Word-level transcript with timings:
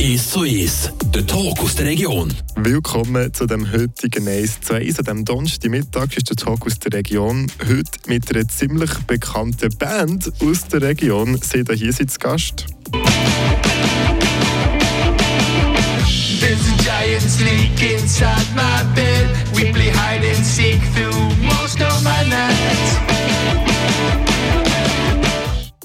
1 0.00 0.30
zu 0.30 0.42
1, 0.42 0.92
der 1.12 1.26
Talk 1.26 1.58
aus 1.58 1.74
der 1.74 1.86
Region. 1.86 2.32
Willkommen 2.54 3.34
zu 3.34 3.46
dem 3.46 3.70
heutigen 3.72 4.28
1 4.28 4.60
zu 4.60 4.74
1. 4.74 5.00
An 5.00 5.04
diesem 5.04 5.24
Donnerstagmittag 5.24 6.16
ist 6.16 6.30
der 6.30 6.36
Talk 6.36 6.64
aus 6.66 6.78
der 6.78 6.92
Region. 6.92 7.50
Heute 7.68 7.98
mit 8.06 8.32
einer 8.32 8.46
ziemlich 8.46 8.94
bekannten 9.08 9.76
Band 9.76 10.30
aus 10.40 10.68
der 10.68 10.82
Region. 10.82 11.36
Sie 11.42 11.64
da 11.64 11.72
hier 11.72 11.92
sind 11.92 12.12
zu 12.12 12.18
Gast. 12.20 12.66
There's 16.40 16.60
a 16.60 16.76
giant 16.80 17.22
snake 17.22 17.82
inside 17.82 18.46
my 18.54 18.84
bed. 18.94 19.26
We 19.52 19.72
play 19.72 19.90
hide 19.90 20.24
and 20.24 20.46
seek 20.46 20.80
through 20.94 21.34
most 21.42 21.80
of 21.80 22.04
my 22.04 22.22
nights. 22.30 24.27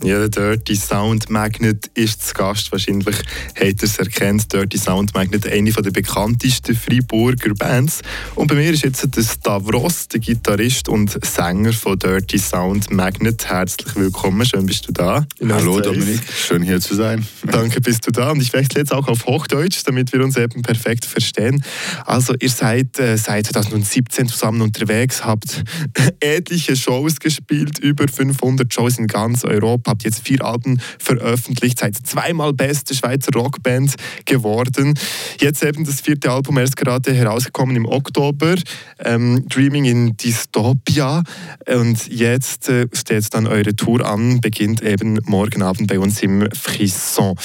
Ja, 0.04 0.28
der 0.28 0.58
Dirty 0.58 0.76
Sound 0.76 1.30
Magnet 1.30 1.90
ist 1.94 2.28
zu 2.28 2.34
Gast. 2.34 2.74
Wahrscheinlich 2.74 3.16
habt 3.16 3.62
ihr 3.62 3.84
es 3.84 3.98
erkannt. 3.98 4.52
Dirty 4.52 4.78
Sound 4.78 5.14
Magnet, 5.14 5.48
eine 5.48 5.72
der 5.72 5.92
bekanntesten 5.92 6.76
Freiburger 6.76 7.54
Bands. 7.54 8.02
Und 8.36 8.48
bei 8.48 8.56
mir 8.56 8.72
ist 8.72 8.84
jetzt 8.84 9.16
der 9.16 9.24
Stavros, 9.24 10.10
der 10.10 10.20
Gitarrist 10.20 10.90
und 10.90 11.18
Sänger 11.26 11.72
von 11.72 11.98
Dirty 11.98 12.38
Sound 12.38 12.92
Magnet. 12.92 13.48
Herzlich 13.48 13.96
willkommen, 13.96 14.46
schön 14.46 14.66
bist 14.66 14.90
du 14.90 14.92
da. 14.92 15.26
Hallo 15.42 15.80
Dominik, 15.80 16.20
schön 16.34 16.64
hier 16.64 16.82
zu 16.82 16.96
sein. 16.96 17.26
Danke, 17.50 17.80
bist 17.80 18.06
du 18.06 18.12
da. 18.12 18.32
Und 18.32 18.42
ich 18.42 18.52
wechsle 18.52 18.82
jetzt 18.82 18.92
auch 18.92 19.08
auf 19.08 19.26
Hochdeutsch, 19.26 19.84
damit 19.86 20.12
wir 20.12 20.22
uns 20.22 20.36
eben 20.36 20.64
perfekt 20.64 21.06
verstehen. 21.06 21.64
Also, 22.06 22.34
ihr 22.42 22.50
seid 22.50 23.00
äh, 23.00 23.16
seit 23.16 23.48
2017 23.48 24.28
zusammen 24.28 24.64
unterwegs, 24.64 25.24
habt 25.24 25.64
etliche 26.20 26.76
Shows 26.76 27.22
gespielt, 27.22 27.80
über 27.80 28.06
500 28.10 28.74
Shows 28.74 28.98
in 28.98 29.08
ganz 29.08 29.46
Europa 29.46 29.93
habt 29.94 30.04
jetzt 30.04 30.28
vier 30.28 30.44
Alben 30.44 30.82
veröffentlicht, 31.00 31.80
seid 31.80 31.96
zweimal 31.96 32.54
beste 32.54 32.96
Schweizer 32.96 33.32
Rockband 33.34 33.96
geworden. 34.26 35.00
Jetzt 35.40 35.64
eben 35.64 35.86
das 35.86 36.02
vierte 36.02 36.32
Album 36.32 36.58
erst 36.58 36.76
gerade 36.76 37.14
herausgekommen 37.14 37.76
im 37.76 37.86
Oktober, 37.86 38.56
ähm, 39.00 39.46
Dreaming 39.48 39.86
in 39.86 40.18
Dystopia. 40.18 41.24
Und 41.68 42.08
jetzt 42.08 42.70
äh, 42.70 42.88
steht 42.94 43.34
dann 43.34 43.48
eure 43.48 43.76
Tour 43.76 44.06
an, 44.06 44.42
beginnt 44.42 44.82
eben 44.82 45.20
morgen 45.26 45.62
Abend 45.62 45.88
bei 45.88 46.00
uns 46.00 46.22
im 46.22 46.48
Frisson. 46.54 47.38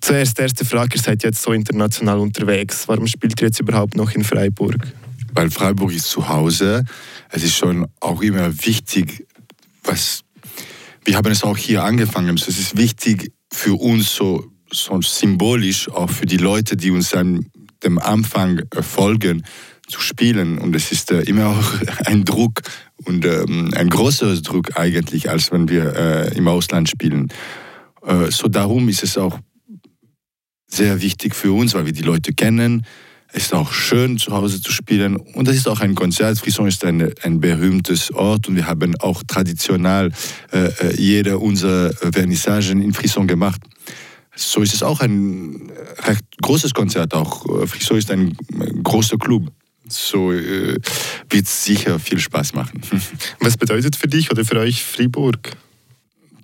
Zuerst 0.00 0.40
erste 0.40 0.64
Frage, 0.64 0.96
ihr 0.96 1.02
seid 1.02 1.22
jetzt 1.22 1.42
so 1.42 1.52
international 1.52 2.18
unterwegs. 2.18 2.88
Warum 2.88 3.06
spielt 3.06 3.40
ihr 3.40 3.48
jetzt 3.48 3.60
überhaupt 3.60 3.96
noch 3.96 4.12
in 4.12 4.24
Freiburg? 4.24 4.76
Weil 5.34 5.50
Freiburg 5.50 5.92
ist 5.92 6.10
zu 6.10 6.28
Hause. 6.28 6.84
Es 7.28 7.42
ist 7.44 7.56
schon 7.56 7.86
auch 8.00 8.20
immer 8.22 8.52
wichtig, 8.64 9.26
was 9.84 10.22
wir 11.04 11.16
haben 11.16 11.32
es 11.32 11.42
auch 11.42 11.56
hier 11.56 11.84
angefangen. 11.84 12.36
Es 12.36 12.48
ist 12.48 12.76
wichtig 12.76 13.32
für 13.52 13.74
uns 13.74 14.14
so, 14.14 14.50
so 14.70 15.00
symbolisch, 15.02 15.88
auch 15.90 16.10
für 16.10 16.26
die 16.26 16.36
Leute, 16.36 16.76
die 16.76 16.90
uns 16.90 17.14
an 17.14 17.46
dem 17.82 17.98
Anfang 17.98 18.62
folgen, 18.80 19.44
zu 19.88 20.00
spielen. 20.00 20.58
Und 20.58 20.74
es 20.74 20.92
ist 20.92 21.10
äh, 21.10 21.22
immer 21.22 21.48
auch 21.48 21.74
ein 22.06 22.24
Druck 22.24 22.62
und 23.04 23.24
ähm, 23.24 23.70
ein 23.74 23.90
größerer 23.90 24.36
Druck 24.36 24.76
eigentlich, 24.76 25.28
als 25.28 25.52
wenn 25.52 25.68
wir 25.68 25.94
äh, 25.94 26.36
im 26.36 26.48
Ausland 26.48 26.88
spielen. 26.88 27.28
Äh, 28.06 28.30
so 28.30 28.48
darum 28.48 28.88
ist 28.88 29.02
es 29.02 29.18
auch 29.18 29.38
sehr 30.66 31.02
wichtig 31.02 31.34
für 31.34 31.52
uns, 31.52 31.74
weil 31.74 31.86
wir 31.86 31.92
die 31.92 32.02
Leute 32.02 32.32
kennen, 32.32 32.86
es 33.34 33.44
ist 33.44 33.54
auch 33.54 33.72
schön, 33.72 34.18
zu 34.18 34.32
Hause 34.32 34.60
zu 34.60 34.70
spielen. 34.70 35.16
Und 35.16 35.48
das 35.48 35.56
ist 35.56 35.66
auch 35.66 35.80
ein 35.80 35.94
Konzert. 35.94 36.38
Frisson 36.38 36.68
ist 36.68 36.84
ein, 36.84 37.12
ein 37.22 37.40
berühmtes 37.40 38.12
Ort 38.12 38.48
und 38.48 38.56
wir 38.56 38.66
haben 38.66 38.94
auch 39.00 39.22
traditionell 39.26 40.12
äh, 40.52 40.66
äh 40.66 41.00
jede 41.00 41.38
unserer 41.38 41.92
Vernissagen 42.12 42.82
in 42.82 42.92
Frisson 42.92 43.26
gemacht. 43.26 43.62
So 44.34 44.60
ist 44.60 44.74
es 44.74 44.82
auch 44.82 45.00
ein 45.00 45.70
recht 46.06 46.24
großes 46.42 46.74
Konzert. 46.74 47.14
Auch 47.14 47.46
Frisson 47.66 47.96
ist 47.96 48.10
ein 48.10 48.36
großer 48.82 49.16
Club. 49.16 49.50
So 49.88 50.32
äh, 50.32 50.78
wird 51.28 51.46
es 51.46 51.64
sicher 51.64 51.98
viel 51.98 52.18
Spaß 52.18 52.54
machen. 52.54 52.80
Was 53.40 53.56
bedeutet 53.56 53.96
für 53.96 54.08
dich 54.08 54.30
oder 54.30 54.44
für 54.44 54.58
euch 54.58 54.82
Fribourg? 54.82 55.38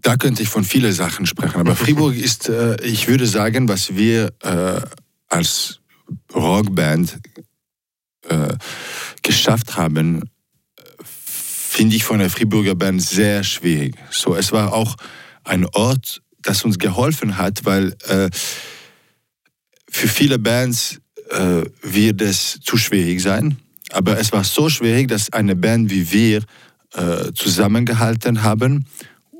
Da 0.02 0.16
könnte 0.16 0.42
ich 0.42 0.48
von 0.48 0.64
vielen 0.64 0.92
Sachen 0.92 1.26
sprechen. 1.26 1.56
Aber 1.56 1.76
Fribourg 1.76 2.16
ist, 2.16 2.48
äh, 2.48 2.76
ich 2.82 3.08
würde 3.08 3.26
sagen, 3.26 3.68
was 3.68 3.96
wir 3.96 4.32
äh, 4.42 4.80
als 5.28 5.77
Rockband 6.34 7.18
äh, 8.28 8.54
geschafft 9.22 9.76
haben, 9.76 10.22
finde 11.04 11.96
ich 11.96 12.04
von 12.04 12.18
der 12.18 12.30
Friburger 12.30 12.74
Band 12.74 13.02
sehr 13.02 13.44
schwierig. 13.44 13.94
So, 14.10 14.34
es 14.34 14.52
war 14.52 14.72
auch 14.72 14.96
ein 15.44 15.64
Ort, 15.66 16.22
das 16.42 16.64
uns 16.64 16.78
geholfen 16.78 17.38
hat, 17.38 17.64
weil 17.64 17.96
äh, 18.08 18.30
für 19.90 20.08
viele 20.08 20.38
Bands 20.38 21.00
äh, 21.30 21.62
wird 21.82 22.20
es 22.20 22.58
zu 22.60 22.76
schwierig 22.76 23.22
sein. 23.22 23.58
Aber 23.90 24.18
es 24.18 24.32
war 24.32 24.44
so 24.44 24.68
schwierig, 24.68 25.08
dass 25.08 25.32
eine 25.32 25.56
Band 25.56 25.90
wie 25.90 26.10
wir 26.12 26.42
äh, 26.94 27.32
zusammengehalten 27.34 28.42
haben 28.42 28.86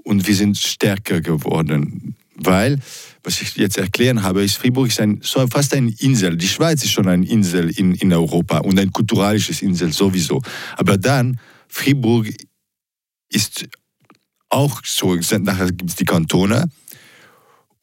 und 0.04 0.26
wir 0.26 0.34
sind 0.34 0.56
stärker 0.56 1.20
geworden, 1.20 2.16
weil 2.34 2.78
was 3.28 3.42
ich 3.42 3.54
jetzt 3.56 3.76
erklären 3.76 4.22
habe, 4.22 4.42
ist, 4.42 4.56
Fribourg 4.56 4.88
ist 4.88 5.00
ein, 5.00 5.20
so 5.22 5.46
fast 5.48 5.74
eine 5.74 5.92
Insel. 5.98 6.34
Die 6.38 6.48
Schweiz 6.48 6.82
ist 6.82 6.92
schon 6.92 7.08
eine 7.08 7.26
Insel 7.26 7.68
in, 7.68 7.94
in 7.94 8.10
Europa 8.10 8.60
und 8.60 8.78
ein 8.80 8.90
kulturalisches 8.90 9.60
Insel 9.60 9.92
sowieso. 9.92 10.40
Aber 10.78 10.96
dann, 10.96 11.38
Fribourg 11.68 12.26
ist 13.28 13.68
auch 14.48 14.80
so, 14.82 15.14
nachher 15.14 15.66
gibt 15.66 15.90
es 15.90 15.96
die 15.96 16.06
Kantone 16.06 16.70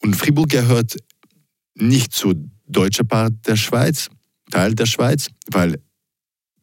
und 0.01 0.15
Fribourg 0.15 0.49
gehört 0.49 0.97
nicht 1.75 2.11
zur 2.11 2.33
deutschen 2.65 3.07
Part 3.07 3.33
der 3.45 3.55
Schweiz, 3.55 4.09
Teil 4.49 4.73
der 4.73 4.87
Schweiz, 4.87 5.27
weil 5.51 5.79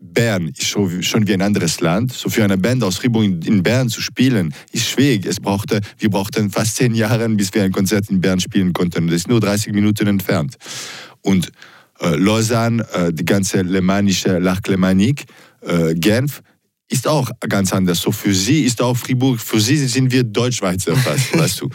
Bern 0.03 0.49
ist 0.49 0.67
schon 0.67 1.27
wie 1.27 1.33
ein 1.33 1.43
anderes 1.43 1.81
Land. 1.81 2.13
So 2.13 2.29
für 2.29 2.43
eine 2.43 2.59
Band 2.59 2.83
aus 2.83 2.99
Fribourg 2.99 3.25
in 3.25 3.63
Bern 3.63 3.89
zu 3.89 4.01
spielen, 4.01 4.53
ist 4.73 4.89
schwierig. 4.89 5.25
Es 5.27 5.39
brauchte, 5.39 5.81
wir 5.99 6.11
brauchten 6.11 6.51
fast 6.51 6.77
zehn 6.77 6.95
Jahre, 6.95 7.29
bis 7.31 7.55
wir 7.55 7.63
ein 7.63 7.73
Konzert 7.73 8.11
in 8.11 8.21
Bern 8.21 8.41
spielen 8.41 8.73
konnten. 8.73 9.07
Das 9.07 9.17
ist 9.17 9.29
nur 9.29 9.41
30 9.41 9.73
Minuten 9.73 10.09
entfernt. 10.09 10.57
Und 11.21 11.53
äh, 12.01 12.17
Lausanne, 12.17 12.85
äh, 12.93 13.13
die 13.13 13.25
ganze 13.25 13.61
alemannische 13.61 14.39
L'Arc 14.39 14.69
äh, 15.63 15.95
Genf, 15.95 16.43
ist 16.89 17.09
auch 17.09 17.31
ganz 17.49 17.73
anders. 17.73 18.01
So 18.01 18.13
für 18.13 18.35
sie 18.35 18.65
ist 18.65 18.83
auch 18.83 18.97
Fribourg, 18.97 19.41
für 19.41 19.61
sie 19.61 19.77
sind 19.87 20.13
wir 20.13 20.25
Deutschschweizer 20.25 20.95
fast, 20.97 21.39
weißt 21.39 21.61
du. 21.61 21.71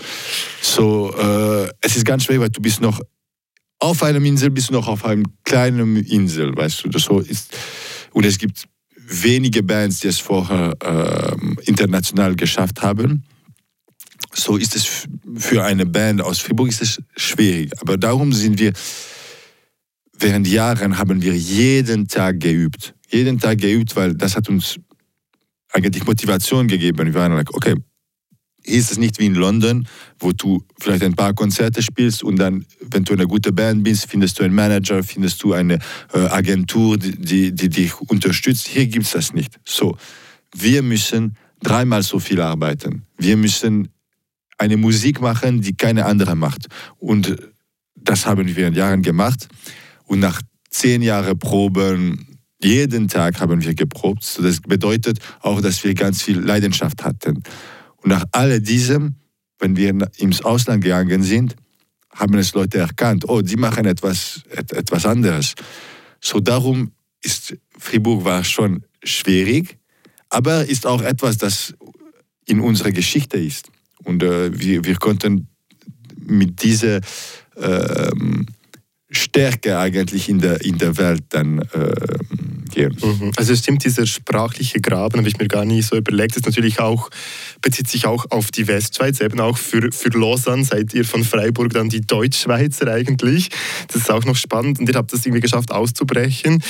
So, 0.62 1.14
äh, 1.18 1.70
es 1.82 1.96
ist 1.96 2.06
ganz 2.06 2.26
schwer, 2.26 2.40
weil 2.40 2.50
du 2.50 2.62
bist 2.62 2.82
noch 2.82 3.02
auf 3.80 4.04
einer 4.04 4.24
Insel, 4.24 4.52
bist 4.52 4.70
du 4.70 4.74
noch 4.74 4.88
auf 4.88 5.06
einer 5.06 5.24
kleinen 5.44 5.98
Insel, 5.98 6.56
weißt 6.56 6.84
du. 6.84 6.90
Das 6.90 7.04
so 7.04 7.20
ist, 7.20 7.56
und 8.17 8.25
es 8.25 8.39
gibt 8.39 8.67
wenige 8.95 9.61
Bands, 9.61 10.00
die 10.00 10.07
es 10.07 10.17
vorher 10.17 10.73
äh, 10.81 11.69
international 11.69 12.35
geschafft 12.35 12.81
haben. 12.81 13.23
So 14.33 14.57
ist 14.57 14.75
es 14.75 15.07
für 15.35 15.63
eine 15.63 15.85
Band 15.85 16.23
aus 16.23 16.39
Fribourg 16.39 16.69
ist 16.69 16.81
es 16.81 17.00
schwierig. 17.16 17.72
Aber 17.79 17.95
darum 17.95 18.33
sind 18.33 18.57
wir, 18.57 18.73
während 20.17 20.47
Jahren 20.47 20.97
haben 20.97 21.22
wir 21.22 21.38
jeden 21.38 22.07
Tag 22.07 22.39
geübt. 22.39 22.95
Jeden 23.07 23.38
Tag 23.38 23.59
geübt, 23.59 23.95
weil 23.95 24.16
das 24.16 24.35
hat 24.35 24.49
uns 24.49 24.79
eigentlich 25.72 26.03
Motivation 26.07 26.67
gegeben. 26.67 27.05
Wir 27.05 27.13
waren 27.13 27.34
like, 27.34 27.53
okay, 27.53 27.75
ist 28.67 28.91
es 28.91 28.97
nicht 28.97 29.19
wie 29.19 29.25
in 29.25 29.35
London, 29.35 29.88
wo 30.19 30.31
du 30.31 30.63
vielleicht 30.79 31.03
ein 31.03 31.16
paar 31.16 31.33
Konzerte 31.33 31.81
spielst 31.81 32.23
und 32.23 32.38
dann, 32.38 32.66
wenn 32.81 33.03
du 33.03 33.13
eine 33.13 33.25
gute 33.25 33.51
Band 33.51 33.83
bist, 33.83 34.07
findest 34.09 34.39
du 34.39 34.44
einen 34.44 34.55
Manager, 34.55 35.03
findest 35.03 35.41
du 35.44 35.53
eine 35.53 35.79
äh, 36.13 36.19
Agentur, 36.19 36.97
die, 36.97 37.16
die, 37.16 37.51
die 37.53 37.69
dich 37.69 38.00
unterstützt. 38.01 38.67
Hier 38.67 38.88
gibt 38.88 39.05
es 39.05 39.11
das 39.11 39.33
nicht. 39.33 39.59
So, 39.66 39.97
wir 40.55 40.81
müssen 40.81 41.35
dreimal 41.61 42.03
so 42.03 42.19
viel 42.19 42.41
arbeiten. 42.41 43.03
Wir 43.17 43.38
müssen 43.38 43.89
eine 44.57 44.78
Musik 44.78 45.22
machen, 45.22 45.61
die 45.61 45.75
keine 45.75 46.05
andere 46.05 46.35
macht. 46.35 46.67
Und 46.97 47.35
das 47.95 48.25
haben 48.25 48.55
wir 48.55 48.67
in 48.67 48.73
Jahren 48.73 49.02
gemacht. 49.02 49.47
Und 50.05 50.20
nach 50.20 50.41
zehn 50.70 51.02
Jahren 51.02 51.37
Proben, 51.37 52.28
jeden 52.61 53.08
Tag 53.08 53.40
haben 53.40 53.63
wir 53.63 53.75
geprobt. 53.75 54.40
Das 54.41 54.61
bedeutet 54.61 55.20
auch, 55.41 55.61
dass 55.61 55.84
wir 55.84 55.93
ganz 55.93 56.23
viel 56.23 56.40
Leidenschaft 56.40 57.03
hatten. 57.03 57.43
Und 58.08 58.14
nach 58.14 58.26
all 58.32 58.62
diesem, 58.62 59.16
wenn 59.59 59.76
wir 59.76 59.94
ins 60.16 60.42
Ausland 60.42 60.82
gegangen 60.82 61.24
sind, 61.24 61.58
haben 62.16 62.36
es 62.36 62.54
Leute 62.54 62.78
erkannt, 62.78 63.28
oh, 63.28 63.42
die 63.42 63.58
machen 63.58 63.86
etwas, 63.86 64.44
etwas 64.50 65.06
anderes. 65.06 65.56
So 66.22 66.40
darum 66.40 66.94
ist 67.22 67.58
Fribourg 67.78 68.24
war 68.24 68.46
schon 68.46 68.86
schwierig, 69.04 69.78
aber 70.30 70.64
ist 70.70 70.86
auch 70.86 71.02
etwas, 71.02 71.38
das 71.38 71.74
in 72.46 72.62
unserer 72.62 72.94
Geschichte 72.94 73.36
ist. 73.36 73.72
Und 74.06 74.24
äh, 74.24 74.58
wir, 74.58 74.86
wir 74.86 74.96
konnten 74.96 75.50
mit 76.16 76.64
dieser 76.64 77.02
äh, 77.58 78.12
Stärke 79.09 79.80
eigentlich 79.80 80.30
in 80.30 80.40
der, 80.40 80.64
in 80.64 80.78
der 80.78 80.98
Welt 80.98 81.24
dann 81.30 81.59
äh, 81.59 82.18
gehen. 82.68 82.98
Mhm. 83.02 83.32
Also 83.36 83.54
es 83.54 83.59
stimmt, 83.59 83.84
dieser 83.84 84.06
sprachliche 84.06 84.80
Graben 84.82 85.20
habe 85.20 85.28
ich 85.28 85.38
mir 85.38 85.48
gar 85.48 85.66
nicht 85.66 85.88
so 85.88 85.96
überlegt. 85.96 86.32
Das 86.32 86.42
ist 86.42 86.46
natürlich 86.46 86.80
auch, 86.80 87.09
bezieht 87.62 87.88
sich 87.88 88.06
auch 88.06 88.26
auf 88.30 88.52
die 88.52 88.68
Westschweiz, 88.68 89.22
eben 89.22 89.40
auch 89.40 89.58
für, 89.58 89.92
für 89.92 90.09
Lausanne 90.09 90.64
seid 90.64 90.94
ihr 90.94 91.06
von 91.06 91.24
Freiburg 91.24 91.74
dann 91.74 91.90
die 91.90 92.02
Deutschschweizer 92.02 92.92
eigentlich. 92.92 93.50
Das 93.88 94.02
ist 94.02 94.12
auch 94.12 94.26
noch 94.26 94.36
spannend 94.36 94.80
und 94.80 94.90
ihr 94.90 94.96
habt 94.96 95.14
es 95.14 95.26
irgendwie 95.26 95.42
geschafft 95.42 95.72
auszubrechen. 95.72 96.62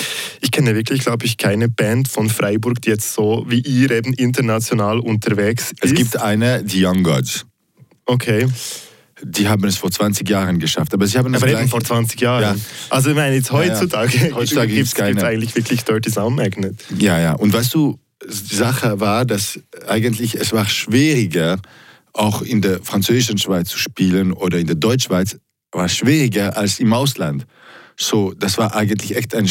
Ich 0.41 0.51
kenne 0.51 0.75
wirklich, 0.75 1.01
glaube 1.01 1.25
ich, 1.25 1.37
keine 1.37 1.69
Band 1.69 2.07
von 2.07 2.29
Freiburg, 2.29 2.81
die 2.81 2.89
jetzt 2.89 3.13
so 3.13 3.45
wie 3.47 3.59
ihr 3.59 3.91
eben 3.91 4.13
international 4.13 4.99
unterwegs 4.99 5.71
ist. 5.71 5.85
Es 5.85 5.93
gibt 5.93 6.17
eine, 6.17 6.63
die 6.63 6.85
Young 6.85 7.03
Gods. 7.03 7.45
Okay. 8.05 8.47
Die 9.23 9.47
haben 9.47 9.63
es 9.65 9.77
vor 9.77 9.89
20 9.89 10.29
Jahren 10.29 10.59
geschafft. 10.59 10.93
Aber 10.93 11.07
sie 11.07 11.17
haben 11.17 11.33
Aber 11.33 11.47
eben 11.47 11.67
vor 11.67 11.83
20 11.83 12.19
Jahren. 12.21 12.41
Ja. 12.41 12.55
Also 12.89 13.09
ich 13.09 13.15
meine, 13.15 13.35
jetzt 13.35 13.49
Ja, 13.51 13.63
ja. 13.63 13.69
heutzutage, 13.69 14.35
Heutzutage 14.35 14.73
gibt 14.73 14.87
es 14.87 15.23
eigentlich 15.23 15.55
wirklich 15.55 15.83
Dirty 15.83 16.11
Sound 16.11 16.35
Magnet. 16.35 16.83
Ja, 16.97 17.19
ja. 17.19 17.33
Und 17.33 17.53
weißt 17.53 17.73
du, 17.73 17.99
die 18.23 18.55
Sache 18.55 18.99
war, 18.99 19.25
dass 19.25 19.59
eigentlich 19.87 20.35
es 20.35 20.53
war 20.53 20.67
schwieriger, 20.67 21.59
auch 22.13 22.41
in 22.41 22.61
der 22.61 22.81
französischen 22.83 23.37
Schweiz 23.37 23.69
zu 23.69 23.77
spielen 23.77 24.33
oder 24.33 24.57
in 24.59 24.67
der 24.67 24.75
Deutschschweiz, 24.75 25.37
war 25.71 25.87
schwieriger 25.89 26.57
als 26.57 26.79
im 26.79 26.93
Ausland. 26.93 27.45
So, 27.95 28.33
das 28.33 28.57
war 28.57 28.75
eigentlich 28.75 29.15
echt 29.15 29.35
ein, 29.35 29.49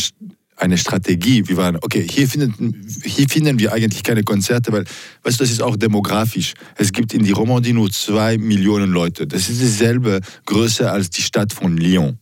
eine 0.56 0.78
Strategie. 0.78 1.46
Wir 1.46 1.56
waren, 1.56 1.76
okay, 1.76 2.06
hier 2.08 2.26
finden, 2.26 2.86
hier 3.04 3.28
finden 3.28 3.58
wir 3.58 3.72
eigentlich 3.72 4.02
keine 4.02 4.22
Konzerte, 4.22 4.72
weil, 4.72 4.84
weißt 5.22 5.38
du, 5.38 5.44
das 5.44 5.50
ist 5.50 5.62
auch 5.62 5.76
demografisch. 5.76 6.54
Es 6.76 6.92
gibt 6.92 7.14
in 7.14 7.22
die 7.24 7.32
Romandie 7.32 7.72
nur 7.72 7.90
zwei 7.90 8.38
Millionen 8.38 8.90
Leute. 8.90 9.26
Das 9.26 9.48
ist 9.48 9.60
dieselbe 9.60 10.20
Größe 10.46 10.90
als 10.90 11.10
die 11.10 11.22
Stadt 11.22 11.52
von 11.52 11.76
Lyon. 11.76 12.18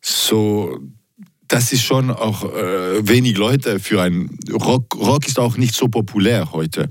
So, 0.00 0.80
das 1.48 1.72
ist 1.72 1.82
schon 1.82 2.10
auch 2.10 2.44
äh, 2.44 3.06
wenig 3.06 3.36
Leute 3.36 3.78
für 3.78 4.02
ein 4.02 4.38
Rock. 4.52 4.94
Rock 4.96 5.26
ist 5.26 5.38
auch 5.38 5.56
nicht 5.56 5.74
so 5.74 5.88
populär 5.88 6.52
heute. 6.52 6.88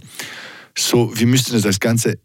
So, 0.77 1.11
wir 1.17 1.27
müssten 1.27 1.59
das 1.61 1.79
Ganze 1.79 2.19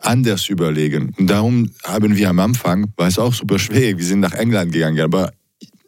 anders 0.00 0.48
überlegen. 0.48 1.14
Und 1.18 1.28
darum 1.28 1.70
haben 1.84 2.16
wir 2.16 2.28
am 2.28 2.38
Anfang, 2.38 2.92
war 2.96 3.08
es 3.08 3.18
auch 3.18 3.32
super 3.32 3.58
schwierig, 3.58 3.98
wir 3.98 4.04
sind 4.04 4.20
nach 4.20 4.34
England 4.34 4.72
gegangen, 4.72 5.00
aber 5.00 5.32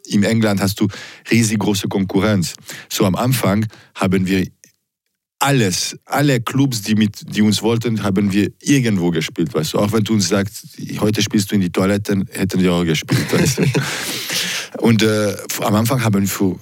in 0.07 0.23
England 0.23 0.61
hast 0.61 0.79
du 0.79 0.87
riesig 1.29 1.59
große 1.59 1.87
Konkurrenz. 1.87 2.53
So 2.89 3.05
am 3.05 3.15
Anfang 3.15 3.65
haben 3.95 4.27
wir 4.27 4.45
alles, 5.39 5.95
alle 6.05 6.41
Clubs, 6.41 6.81
die, 6.81 6.95
mit, 6.95 7.35
die 7.35 7.41
uns 7.41 7.61
wollten, 7.61 8.01
haben 8.03 8.31
wir 8.31 8.49
irgendwo 8.61 9.11
gespielt. 9.11 9.53
Weißt 9.53 9.73
du? 9.73 9.79
Auch 9.79 9.91
wenn 9.91 10.03
du 10.03 10.13
uns 10.13 10.29
sagst, 10.29 10.65
heute 10.99 11.21
spielst 11.21 11.51
du 11.51 11.55
in 11.55 11.61
die 11.61 11.69
Toiletten, 11.69 12.27
hätten 12.31 12.59
wir 12.59 12.73
auch 12.73 12.83
gespielt. 12.83 13.31
Weißt 13.31 13.59
du? 13.59 13.65
Und 14.79 15.03
äh, 15.03 15.35
am 15.61 15.75
Anfang 15.75 16.03
haben 16.03 16.21
wir 16.21 16.27
für 16.27 16.59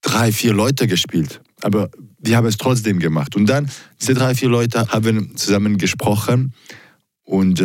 drei, 0.00 0.32
vier 0.32 0.54
Leute 0.54 0.86
gespielt. 0.86 1.40
Aber 1.62 1.90
die 2.18 2.36
haben 2.36 2.46
es 2.46 2.56
trotzdem 2.56 2.98
gemacht. 2.98 3.36
Und 3.36 3.46
dann, 3.46 3.70
diese 4.00 4.14
drei, 4.14 4.34
vier 4.34 4.48
Leute 4.48 4.88
haben 4.88 5.36
zusammen 5.36 5.76
gesprochen 5.76 6.54
und 7.30 7.60
äh, 7.60 7.64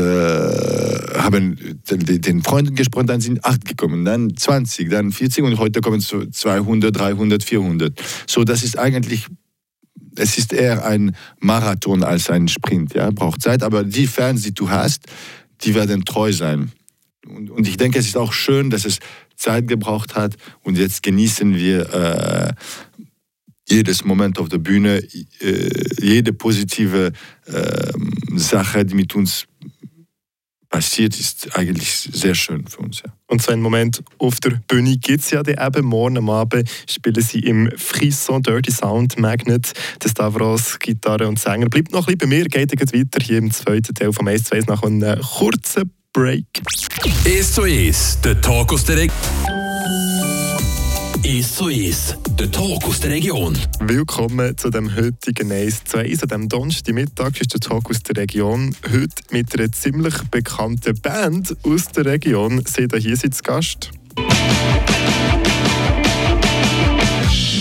haben 1.17 1.79
den, 1.89 2.21
den 2.21 2.43
Freunden 2.43 2.75
gesprochen, 2.75 3.07
dann 3.07 3.19
sind 3.19 3.43
acht 3.43 3.65
gekommen, 3.65 4.05
dann 4.05 4.37
20, 4.37 4.91
dann 4.91 5.11
40 5.11 5.43
und 5.43 5.57
heute 5.57 5.81
kommen 5.81 5.99
so 6.01 6.23
200, 6.23 6.95
300, 6.95 7.43
400. 7.43 7.99
So, 8.27 8.43
das 8.43 8.61
ist 8.61 8.77
eigentlich, 8.77 9.25
es 10.17 10.37
ist 10.37 10.53
eher 10.53 10.85
ein 10.85 11.15
Marathon 11.39 12.03
als 12.03 12.29
ein 12.29 12.47
Sprint, 12.47 12.93
ja, 12.93 13.09
braucht 13.09 13.41
Zeit, 13.41 13.63
aber 13.63 13.83
die 13.83 14.05
Fans, 14.05 14.43
die 14.43 14.53
du 14.53 14.69
hast, 14.69 15.07
die 15.61 15.73
werden 15.73 16.05
treu 16.05 16.31
sein. 16.31 16.71
Und, 17.25 17.49
und 17.49 17.67
ich 17.67 17.77
denke, 17.77 17.97
es 17.97 18.05
ist 18.05 18.17
auch 18.17 18.33
schön, 18.33 18.69
dass 18.69 18.85
es 18.85 18.99
Zeit 19.35 19.67
gebraucht 19.67 20.13
hat 20.13 20.35
und 20.61 20.77
jetzt 20.77 21.01
genießen 21.01 21.55
wir 21.55 21.91
äh, 21.91 22.53
jedes 23.67 24.05
Moment 24.05 24.37
auf 24.37 24.49
der 24.49 24.59
Bühne, 24.59 25.01
äh, 25.39 25.69
jede 25.99 26.33
positive 26.33 27.13
äh, 27.47 27.91
Sache, 28.35 28.85
die 28.85 28.93
mit 28.93 29.15
uns 29.15 29.47
passiert, 30.75 31.17
ist 31.17 31.57
eigentlich 31.57 31.89
sehr 31.89 32.35
schön 32.35 32.67
für 32.67 32.79
uns. 32.79 33.01
Ja. 33.05 33.13
Und 33.27 33.41
so 33.41 33.53
einen 33.53 33.61
Moment 33.61 34.03
auf 34.17 34.41
der 34.41 34.61
Bühne 34.67 34.97
gibt 34.97 35.23
es 35.23 35.31
ja 35.31 35.41
dann 35.41 35.55
eben. 35.67 35.85
Morgen 35.85 36.17
am 36.17 36.29
Abend 36.29 36.69
spielen 36.85 37.21
sie 37.21 37.39
im 37.39 37.71
Frisson 37.77 38.43
Dirty 38.43 38.71
Sound 38.71 39.17
Magnet 39.17 39.71
des 40.03 40.11
Stavros 40.11 40.77
Gitarre 40.79 41.29
und 41.29 41.39
Sänger. 41.39 41.69
Bleibt 41.69 41.93
noch 41.93 42.09
ein 42.09 42.17
bisschen 42.17 42.29
bei 42.29 42.35
mir, 42.35 42.45
geht 42.49 42.71
dann 42.71 42.85
gleich 42.85 43.01
weiter 43.01 43.23
hier 43.23 43.37
im 43.37 43.51
zweiten 43.51 43.93
Teil 43.93 44.11
vom 44.11 44.27
s 44.27 44.43
2 44.45 44.63
nach 44.67 44.83
einem 44.83 45.17
kurzen 45.21 45.91
Break. 46.11 46.45
Es 47.23 47.53
zu 47.53 47.63
Es, 47.63 48.19
der 48.19 48.41
Talk 48.41 48.73
aus 48.73 48.83
der 48.83 48.97
Region. 48.97 49.54
Es 51.27 51.55
zu 51.55 51.69
Es, 51.69 52.15
der 52.37 52.51
Talk 52.51 52.85
aus 52.85 52.99
der 52.99 53.09
Region. 53.09 53.57
Willkommen 53.79 54.55
zu 54.59 54.69
dem 54.69 54.95
heutigen 54.95 55.51
1 55.51 55.85
zu 55.85 55.97
1. 55.97 56.21
An 56.21 56.29
diesem 56.29 56.49
Donnerstagmittag 56.49 57.41
ist 57.41 57.51
der 57.51 57.61
Talk 57.61 57.89
aus 57.89 58.03
der 58.03 58.17
Region. 58.17 58.75
Heute 58.83 59.15
mit 59.31 59.59
einer 59.59 59.71
ziemlich 59.71 60.13
bekannten 60.29 61.01
Band 61.01 61.57
aus 61.63 61.87
der 61.87 62.05
Region. 62.05 62.63
Sie 62.67 62.87
da 62.87 62.97
hier 62.97 63.17
sind 63.17 63.33
zu 63.33 63.41
Gast. 63.41 63.89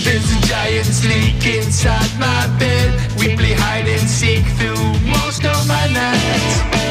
There's 0.03 0.29
a 0.29 0.39
giant 0.45 0.85
snake 0.85 1.43
inside 1.57 2.11
my 2.19 2.47
bed. 2.59 2.93
We 3.17 3.35
play 3.35 3.55
hide 3.55 3.89
and 3.89 4.07
seek 4.07 4.45
through 4.59 4.77
most 5.07 5.43
of 5.43 5.65
my 5.65 5.91
nights. 5.91 6.84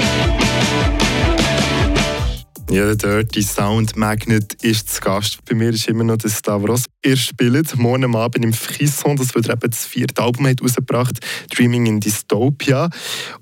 Ja, 2.71 2.95
der 2.95 2.97
Dirty 2.97 3.43
Sound 3.43 3.95
Magnet 3.97 4.55
ist 4.63 4.89
zu 4.95 5.01
Gast. 5.03 5.45
Bei 5.45 5.55
mir 5.55 5.69
ist 5.71 5.87
immer 5.87 6.03
noch 6.03 6.17
der 6.17 6.31
Stavros. 6.31 6.87
Ihr 7.05 7.17
spielt 7.17 7.77
morgen 7.77 8.17
Abend 8.17 8.45
im 8.45 8.53
Frisson, 8.53 9.17
das 9.17 9.35
wird 9.35 9.49
eben 9.49 9.71
das 9.71 9.85
vierte 9.85 10.23
Album 10.23 10.47
hat 10.49 10.63
rausgebracht, 10.63 11.21
Dreaming 11.55 11.87
in 11.87 12.01
Dystopia. 12.01 12.89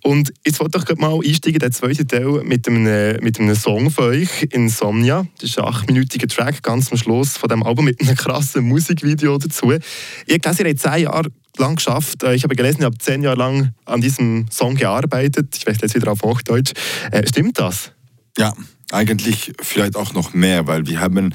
Und 0.03 0.33
jetzt 0.45 0.61
wollte 0.61 0.85
ich 0.87 0.99
mal 0.99 1.19
einsteigen, 1.25 1.61
der 1.61 1.71
zweite 1.71 2.07
Teil 2.07 2.43
mit 2.43 2.67
einem, 2.69 3.23
mit 3.23 3.39
einem 3.39 3.55
Song 3.55 3.91
von 3.91 4.07
euch, 4.07 4.49
Insomnia. 4.51 5.25
Das 5.41 5.51
ist 5.51 5.59
ein 5.59 5.65
achtminütiger 5.67 6.27
Track, 6.27 6.63
ganz 6.63 6.91
am 6.91 6.99
Schluss 6.99 7.37
von 7.37 7.49
dem 7.49 7.63
Album 7.63 7.85
mit 7.87 8.01
einem 8.01 8.17
krassen 8.17 8.65
Musikvideo 8.65 9.39
dazu. 9.39 9.73
Habe 9.73 9.81
gelesen, 10.27 10.67
ihr 10.67 10.71
habt 10.71 10.81
zehn 10.81 11.03
Jahre 11.05 11.29
lang 11.59 11.77
geschafft. 11.77 12.23
Äh, 12.25 12.35
Ich 12.35 12.43
habe 12.43 12.57
gelesen, 12.57 12.83
ihr 12.83 12.87
habt 12.87 13.01
zehn 13.01 13.23
Jahre 13.23 13.37
lang 13.37 13.71
an 13.85 14.01
diesem 14.01 14.47
Song 14.51 14.75
gearbeitet. 14.75 15.57
Ich 15.57 15.67
wechsle 15.67 15.87
jetzt 15.87 15.95
wieder 15.95 16.11
auf 16.11 16.23
Hochdeutsch. 16.23 16.73
Äh, 17.13 17.27
stimmt 17.27 17.59
das? 17.59 17.93
Ja, 18.37 18.53
eigentlich 18.93 19.53
vielleicht 19.61 19.97
auch 19.97 20.13
noch 20.15 20.35
mehr, 20.35 20.67
weil 20.67 20.87
wir 20.87 21.01
haben, 21.01 21.35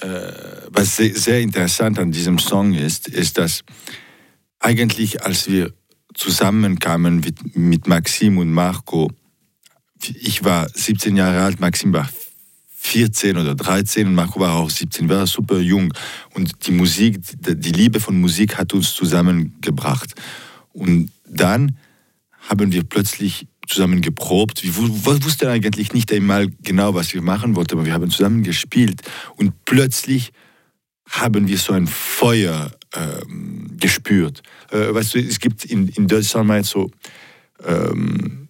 äh, 0.00 0.06
was 0.68 0.96
sehr, 0.96 1.14
sehr 1.14 1.40
interessant 1.40 1.98
an 1.98 2.12
diesem 2.12 2.38
Song 2.38 2.74
ist, 2.74 3.08
ist, 3.08 3.38
dass 3.38 3.64
eigentlich 4.58 5.24
als 5.24 5.48
wir 5.48 5.72
zusammenkamen 6.14 7.20
mit, 7.20 7.56
mit 7.56 7.86
Maxim 7.86 8.38
und 8.38 8.52
Marco, 8.52 9.10
ich 10.02 10.44
war 10.44 10.68
17 10.68 11.16
Jahre 11.16 11.42
alt, 11.42 11.60
Maxim 11.60 11.92
war 11.92 12.08
14 12.82 13.36
oder 13.36 13.54
13 13.54 14.06
und 14.06 14.14
Marco 14.14 14.40
war 14.40 14.54
auch 14.54 14.70
17, 14.70 15.08
war 15.08 15.26
super 15.26 15.58
jung. 15.58 15.92
Und 16.34 16.66
die 16.66 16.72
Musik, 16.72 17.20
die 17.38 17.72
Liebe 17.72 18.00
von 18.00 18.18
Musik 18.18 18.56
hat 18.56 18.72
uns 18.72 18.94
zusammengebracht. 18.94 20.14
Und 20.72 21.10
dann 21.26 21.76
haben 22.48 22.72
wir 22.72 22.84
plötzlich 22.84 23.46
zusammen 23.70 24.00
geprobt. 24.00 24.62
Wir 24.64 24.76
wu- 24.76 24.88
wu- 24.88 25.22
wussten 25.24 25.46
eigentlich 25.48 25.92
nicht 25.92 26.12
einmal 26.12 26.48
genau, 26.62 26.94
was 26.94 27.14
wir 27.14 27.22
machen 27.22 27.54
wollten, 27.56 27.74
aber 27.74 27.86
wir 27.86 27.92
haben 27.92 28.10
zusammen 28.10 28.42
gespielt. 28.42 29.02
Und 29.36 29.64
plötzlich 29.64 30.32
haben 31.08 31.46
wir 31.48 31.58
so 31.58 31.72
ein 31.72 31.86
Feuer 31.86 32.72
ähm, 32.94 33.76
gespürt. 33.78 34.42
Äh, 34.70 34.92
weißt 34.92 35.14
du, 35.14 35.18
es 35.20 35.38
gibt 35.38 35.64
in, 35.64 35.88
in 35.88 36.06
Deutschland 36.08 36.66
so 36.66 36.90
ähm, 37.64 38.48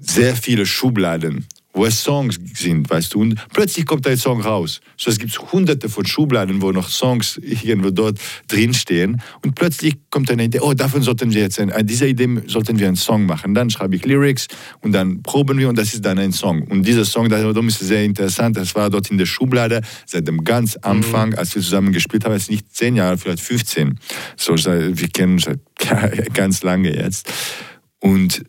sehr 0.00 0.34
viele 0.36 0.66
Schubladen, 0.66 1.46
wo 1.74 1.84
es 1.84 2.02
Songs 2.02 2.38
sind, 2.54 2.88
weißt 2.88 3.14
du, 3.14 3.20
und 3.20 3.34
plötzlich 3.52 3.84
kommt 3.84 4.06
ein 4.06 4.16
Song 4.16 4.40
raus. 4.40 4.80
So, 4.96 5.10
es 5.10 5.18
gibt 5.18 5.36
hunderte 5.52 5.88
von 5.88 6.06
Schubladen, 6.06 6.62
wo 6.62 6.70
noch 6.70 6.88
Songs 6.88 7.38
irgendwo 7.42 7.90
dort 7.90 8.18
drinstehen 8.48 9.20
und 9.42 9.56
plötzlich 9.56 9.96
kommt 10.10 10.30
eine 10.30 10.44
Idee, 10.44 10.60
oh, 10.60 10.72
davon 10.72 11.02
sollten 11.02 11.34
wir 11.34 11.42
jetzt, 11.42 11.58
ein, 11.58 11.72
an 11.72 11.86
dieser 11.86 12.06
Idee 12.06 12.42
sollten 12.46 12.78
wir 12.78 12.86
einen 12.86 12.96
Song 12.96 13.26
machen. 13.26 13.54
Dann 13.54 13.70
schreibe 13.70 13.96
ich 13.96 14.04
Lyrics 14.04 14.46
und 14.80 14.92
dann 14.92 15.22
proben 15.22 15.58
wir 15.58 15.68
und 15.68 15.76
das 15.76 15.92
ist 15.92 16.04
dann 16.04 16.18
ein 16.18 16.32
Song. 16.32 16.62
Und 16.62 16.86
dieser 16.86 17.04
Song, 17.04 17.28
darum 17.28 17.68
ist 17.68 17.80
sehr 17.80 18.04
interessant, 18.04 18.56
das 18.56 18.74
war 18.74 18.88
dort 18.88 19.10
in 19.10 19.18
der 19.18 19.26
Schublade 19.26 19.82
seit 20.06 20.28
dem 20.28 20.44
ganz 20.44 20.76
Anfang, 20.76 21.34
als 21.34 21.54
wir 21.54 21.62
zusammen 21.62 21.92
gespielt 21.92 22.24
haben, 22.24 22.34
ist 22.34 22.50
nicht 22.50 22.72
zehn 22.72 22.94
Jahre, 22.94 23.18
vielleicht 23.18 23.40
15. 23.40 23.98
So, 24.36 24.54
wir 24.54 25.08
kennen 25.08 25.34
uns 25.34 25.44
seit 25.44 25.60
ganz 26.34 26.62
lange 26.62 26.94
jetzt. 26.94 27.32
Und 27.98 28.44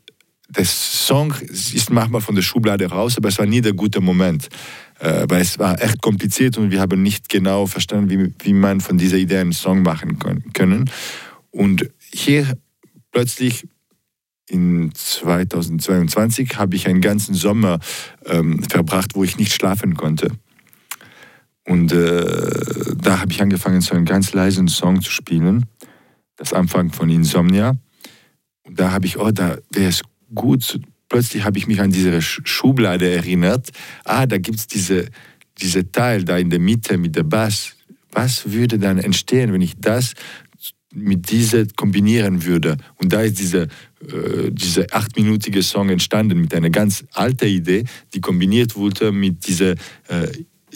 der 0.50 0.66
Song 0.66 1.34
ist 1.50 1.90
manchmal 1.90 2.22
von 2.22 2.36
der 2.36 2.42
Schublade 2.42 2.86
raus, 2.88 3.18
aber 3.18 3.30
es 3.30 3.40
war 3.40 3.46
nie 3.46 3.62
der 3.62 3.74
gute 3.74 4.02
Moment. 4.02 4.50
Äh, 5.00 5.26
weil 5.28 5.42
es 5.42 5.60
war 5.60 5.82
echt 5.82 6.02
kompliziert 6.02 6.58
und 6.58 6.72
wir 6.72 6.80
haben 6.80 7.02
nicht 7.02 7.28
genau 7.28 7.66
verstanden, 7.68 8.10
wie, 8.10 8.34
wie 8.46 8.54
man 8.54 8.80
von 8.80 8.98
dieser 8.98 9.18
Idee 9.18 9.40
einen 9.40 9.52
Song 9.52 9.82
machen 9.82 10.20
können. 10.54 10.90
Und 11.52 11.90
hier 12.14 12.58
plötzlich 13.12 13.68
in 14.48 14.92
2022 14.94 16.58
habe 16.58 16.76
ich 16.76 16.88
einen 16.88 17.02
ganzen 17.02 17.34
Sommer 17.34 17.80
ähm, 18.26 18.64
verbracht, 18.64 19.16
wo 19.16 19.24
ich 19.24 19.38
nicht 19.38 19.54
schlafen 19.54 19.96
konnte. 19.96 20.32
Und 21.68 21.92
äh, 21.92 22.96
da 22.96 23.20
habe 23.20 23.32
ich 23.32 23.42
angefangen, 23.42 23.82
so 23.82 23.96
einen 23.96 24.06
ganz 24.06 24.34
leisen 24.34 24.68
Song 24.68 25.02
zu 25.02 25.12
spielen. 25.12 25.66
Das 26.38 26.54
Anfang 26.54 26.92
von 26.92 27.10
Insomnia. 27.10 27.76
Und 28.64 28.80
da 28.80 28.92
habe 28.92 29.08
ich, 29.08 29.18
oh, 29.18 29.32
da 29.32 29.58
wäre 29.72 29.90
es 29.90 30.04
gut. 30.36 30.80
Plötzlich 31.10 31.44
habe 31.44 31.58
ich 31.58 31.68
mich 31.68 31.80
an 31.80 31.92
diese 31.92 32.18
Sch- 32.18 32.46
Schublade 32.46 33.10
erinnert. 33.10 33.70
Ah, 34.04 34.26
da 34.26 34.38
gibt 34.38 34.60
es 34.60 34.68
diese, 34.68 35.08
diese 35.60 35.92
Teil 35.92 36.24
da 36.24 36.38
in 36.38 36.50
der 36.50 36.60
Mitte 36.60 36.98
mit 36.98 37.16
der 37.16 37.24
Bass. 37.24 37.76
Was 38.12 38.52
würde 38.52 38.78
dann 38.78 38.98
entstehen, 38.98 39.52
wenn 39.54 39.62
ich 39.62 39.76
das 39.80 40.14
mit 40.94 41.30
dieser 41.32 41.66
kombinieren 41.76 42.44
würde? 42.46 42.78
Und 42.96 43.12
da 43.14 43.22
ist 43.22 43.40
dieser, 43.40 43.64
äh, 43.64 44.86
achtminütige 44.92 45.64
Song 45.64 45.90
entstanden 45.90 46.40
mit 46.40 46.54
einer 46.54 46.70
ganz 46.70 47.06
alten 47.14 47.48
Idee, 47.48 47.84
die 48.14 48.22
kombiniert 48.22 48.76
wurde 48.76 49.12
mit 49.12 49.48
dieser 49.48 49.72
äh, 50.08 50.28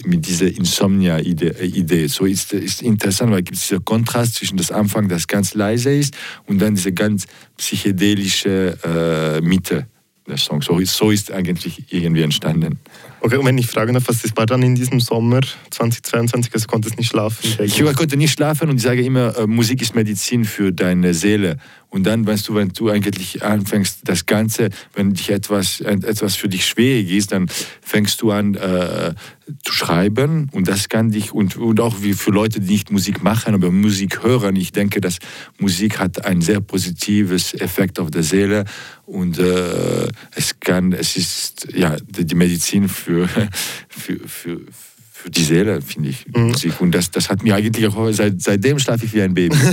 mit 0.05 0.27
dieser 0.27 0.47
Insomnia-Idee. 0.47 1.53
Idee. 1.65 2.07
So 2.07 2.25
ist, 2.25 2.53
ist 2.53 2.81
interessant, 2.81 3.31
weil 3.31 3.39
es 3.39 3.45
gibt 3.45 3.61
dieser 3.61 3.79
Kontrast 3.81 4.35
zwischen 4.35 4.57
das 4.57 4.71
Anfang, 4.71 5.07
das 5.07 5.27
ganz 5.27 5.53
leise 5.53 5.93
ist, 5.93 6.15
und 6.47 6.59
dann 6.59 6.75
diese 6.75 6.93
ganz 6.93 7.25
psychedelische 7.57 8.77
äh, 8.83 9.41
Mitte 9.41 9.87
der 10.29 10.37
Song. 10.37 10.61
So 10.61 10.79
ist, 10.79 10.95
so 10.95 11.11
ist 11.11 11.31
eigentlich 11.31 11.83
irgendwie 11.91 12.21
entstanden. 12.21 12.79
Okay, 13.21 13.35
und 13.35 13.45
wenn 13.45 13.57
ich 13.57 13.67
fragen 13.67 13.93
darf, 13.93 14.07
was 14.07 14.23
war 14.35 14.45
dann 14.45 14.63
in 14.63 14.75
diesem 14.75 15.01
Sommer 15.01 15.41
2022? 15.71 16.53
Also 16.53 16.67
konntest 16.67 16.97
nicht 16.97 17.09
schlafen? 17.09 17.57
Ich 17.61 17.77
konnte 17.95 18.15
nicht 18.15 18.31
schlafen 18.31 18.69
und 18.69 18.77
ich 18.77 18.83
sage 18.83 19.03
immer, 19.03 19.37
äh, 19.37 19.47
Musik 19.47 19.81
ist 19.81 19.93
Medizin 19.93 20.45
für 20.45 20.71
deine 20.71 21.13
Seele. 21.13 21.57
Und 21.89 22.05
dann, 22.05 22.27
weißt 22.27 22.47
du, 22.47 22.55
wenn 22.55 22.69
du 22.69 22.89
eigentlich 22.89 23.43
anfängst, 23.43 24.01
das 24.03 24.27
Ganze, 24.27 24.69
wenn 24.93 25.13
dich 25.13 25.31
etwas, 25.31 25.81
etwas 25.81 26.35
für 26.35 26.47
dich 26.47 26.65
schwierig 26.65 27.11
ist, 27.11 27.31
dann 27.31 27.47
fängst 27.81 28.21
du 28.21 28.31
an 28.31 28.53
äh, 28.53 29.15
zu 29.63 29.73
schreiben. 29.73 30.49
Und 30.51 30.67
das 30.67 30.89
kann 30.89 31.09
dich, 31.09 31.33
und, 31.33 31.57
und 31.57 31.79
auch 31.79 32.01
wie 32.01 32.13
für 32.13 32.29
Leute, 32.29 32.59
die 32.59 32.73
nicht 32.73 32.91
Musik 32.91 33.23
machen, 33.23 33.55
aber 33.55 33.71
Musik 33.71 34.23
hören, 34.23 34.55
ich 34.55 34.71
denke, 34.71 35.01
dass 35.01 35.17
Musik 35.57 35.99
hat 35.99 36.25
ein 36.25 36.41
sehr 36.41 36.61
positives 36.61 37.55
Effekt 37.55 37.99
auf 37.99 38.11
der 38.11 38.23
Seele. 38.23 38.65
Und 39.05 39.39
äh, 39.39 40.07
es 40.35 40.59
kann, 40.59 40.93
es 40.93 41.17
ist 41.17 41.69
ja 41.73 41.97
die 42.07 42.35
Medizin 42.35 42.87
für, 42.87 43.27
für, 43.89 44.19
für, 44.27 44.59
für 44.59 44.98
die 45.27 45.43
Seele, 45.43 45.81
finde 45.81 46.09
ich, 46.09 46.25
Musik. 46.27 46.79
Und 46.81 46.91
das, 46.91 47.11
das 47.11 47.29
hat 47.29 47.43
mir 47.43 47.55
eigentlich 47.55 47.85
auch, 47.87 48.11
seit, 48.11 48.41
seitdem 48.41 48.79
schlafe 48.79 49.05
ich 49.05 49.13
wie 49.13 49.21
ein 49.21 49.33
Baby. 49.33 49.55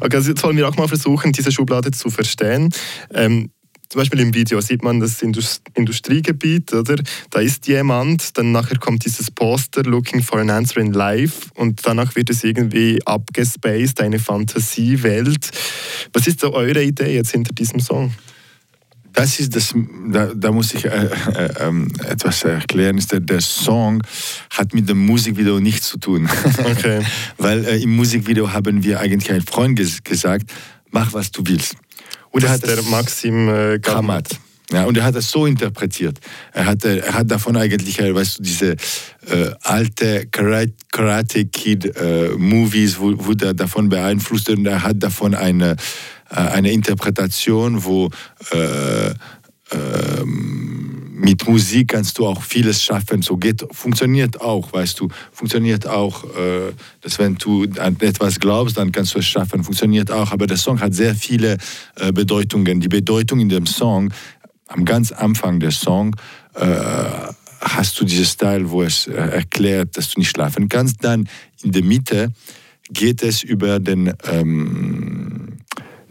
Okay, 0.00 0.16
also 0.16 0.30
jetzt 0.30 0.42
wollen 0.42 0.56
wir 0.56 0.68
auch 0.68 0.76
mal 0.76 0.88
versuchen, 0.88 1.32
diese 1.32 1.52
Schublade 1.52 1.90
zu 1.90 2.10
verstehen. 2.10 2.70
Ähm, 3.12 3.50
zum 3.88 4.00
Beispiel 4.00 4.20
im 4.20 4.34
Video 4.34 4.60
sieht 4.60 4.82
man 4.82 4.98
das 4.98 5.22
Indus 5.22 5.60
Industriegebiet, 5.74 6.72
oder? 6.72 6.96
Da 7.30 7.40
ist 7.40 7.68
jemand, 7.68 8.36
dann 8.36 8.50
nachher 8.50 8.78
kommt 8.78 9.04
dieses 9.04 9.30
Poster 9.30 9.84
Looking 9.84 10.22
for 10.22 10.40
an 10.40 10.50
Answer 10.50 10.78
in 10.78 10.92
Life 10.92 11.48
und 11.54 11.86
danach 11.86 12.16
wird 12.16 12.30
es 12.30 12.42
irgendwie 12.42 12.98
abgespaced, 13.06 14.00
eine 14.00 14.18
Fantasiewelt. 14.18 15.50
Was 16.12 16.26
ist 16.26 16.40
so 16.40 16.52
eure 16.52 16.82
Idee 16.82 17.14
jetzt 17.14 17.30
hinter 17.30 17.54
diesem 17.54 17.78
Song? 17.80 18.12
Das 19.14 19.38
ist 19.40 19.54
das, 19.54 19.72
da, 20.10 20.32
da 20.34 20.52
muss 20.52 20.74
ich 20.74 20.84
äh, 20.84 20.88
äh, 20.88 21.48
ähm, 21.60 21.88
etwas 22.06 22.42
erklären. 22.44 22.98
Ist 22.98 23.12
der, 23.12 23.20
der 23.20 23.40
Song 23.40 24.02
hat 24.50 24.74
mit 24.74 24.88
dem 24.88 24.98
Musikvideo 25.06 25.60
nichts 25.60 25.88
zu 25.88 25.98
tun. 25.98 26.28
Okay. 26.64 27.00
Weil 27.38 27.64
äh, 27.64 27.82
im 27.82 27.94
Musikvideo 27.96 28.52
haben 28.52 28.82
wir 28.82 29.00
eigentlich 29.00 29.30
einen 29.30 29.42
Freund 29.46 29.76
ges 29.78 30.02
gesagt, 30.02 30.50
mach 30.90 31.12
was 31.12 31.30
du 31.30 31.42
willst. 31.46 31.76
Und 32.30 32.42
Das 32.42 32.50
er 32.50 32.54
ist 32.56 32.62
hat 32.62 32.68
der 32.70 32.76
das- 32.76 32.86
Maxim 32.90 33.48
äh. 33.48 33.78
Kamat. 33.78 34.28
Ja, 34.72 34.84
und 34.86 34.96
er 34.96 35.04
hat 35.04 35.14
das 35.14 35.30
so 35.30 35.44
interpretiert. 35.46 36.18
Er 36.52 36.64
hat, 36.66 36.84
äh, 36.84 36.96
er 36.98 37.12
hat 37.14 37.30
davon 37.30 37.56
eigentlich, 37.56 38.00
äh, 38.00 38.12
weißt 38.14 38.38
du, 38.38 38.42
diese 38.42 38.72
äh, 38.72 39.50
alte 39.62 40.26
Karate, 40.30 40.72
Karate 40.90 41.44
Kid 41.44 41.94
äh, 41.96 42.30
Movies, 42.36 42.96
der 43.34 43.52
davon 43.54 43.88
beeinflusst 43.90 44.48
und 44.48 44.64
er 44.66 44.82
hat 44.82 45.02
davon 45.02 45.34
eine, 45.34 45.72
äh, 45.72 45.76
eine 46.40 46.72
Interpretation, 46.72 47.84
wo 47.84 48.10
äh, 48.52 49.14
ähm, 49.72 50.94
mit 51.24 51.48
Musik 51.48 51.88
kannst 51.88 52.18
du 52.18 52.26
auch 52.26 52.42
vieles 52.42 52.82
schaffen. 52.82 53.22
So 53.22 53.36
geht, 53.36 53.64
funktioniert 53.72 54.40
auch, 54.40 54.72
weißt 54.72 55.00
du, 55.00 55.08
funktioniert 55.32 55.86
auch, 55.86 56.24
äh, 56.24 56.72
dass 57.00 57.18
wenn 57.18 57.36
du 57.36 57.66
an 57.78 57.96
etwas 58.00 58.38
glaubst, 58.38 58.76
dann 58.76 58.92
kannst 58.92 59.14
du 59.14 59.20
es 59.20 59.26
schaffen. 59.26 59.64
Funktioniert 59.64 60.10
auch, 60.10 60.32
aber 60.32 60.46
der 60.46 60.58
Song 60.58 60.80
hat 60.80 60.94
sehr 60.94 61.14
viele 61.14 61.56
äh, 61.96 62.12
Bedeutungen. 62.12 62.80
Die 62.80 62.88
Bedeutung 62.88 63.40
in 63.40 63.48
dem 63.48 63.66
Song, 63.66 64.12
am 64.68 64.84
ganz 64.84 65.12
Anfang 65.12 65.60
des 65.60 65.80
Song, 65.80 66.14
äh, 66.54 66.66
hast 67.60 67.98
du 67.98 68.04
dieses 68.04 68.36
Teil, 68.36 68.70
wo 68.70 68.82
es 68.82 69.06
äh, 69.06 69.12
erklärt, 69.14 69.96
dass 69.96 70.10
du 70.10 70.20
nicht 70.20 70.30
schlafen 70.30 70.68
kannst. 70.68 71.02
Dann 71.02 71.28
in 71.62 71.72
der 71.72 71.84
Mitte 71.84 72.32
geht 72.90 73.22
es 73.22 73.42
über 73.42 73.80
den 73.80 74.12
ähm, 74.30 75.53